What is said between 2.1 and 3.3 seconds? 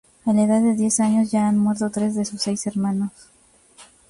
de sus seis hermanos.